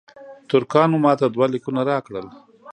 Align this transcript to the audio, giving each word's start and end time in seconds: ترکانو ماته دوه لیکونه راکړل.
ترکانو 0.49 0.97
ماته 1.03 1.25
دوه 1.33 1.45
لیکونه 1.53 1.81
راکړل. 1.89 2.27